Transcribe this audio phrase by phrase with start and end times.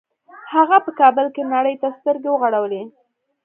[0.53, 2.83] هغه په کابل کې نړۍ ته سترګې وغړولې